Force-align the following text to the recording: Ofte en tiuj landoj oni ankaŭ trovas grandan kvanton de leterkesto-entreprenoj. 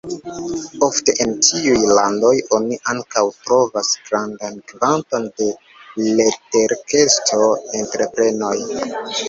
Ofte 0.85 1.13
en 1.25 1.35
tiuj 1.47 1.89
landoj 1.97 2.31
oni 2.59 2.79
ankaŭ 2.95 3.23
trovas 3.43 3.93
grandan 4.09 4.59
kvanton 4.73 5.29
de 5.37 5.51
leterkesto-entreprenoj. 6.09 8.55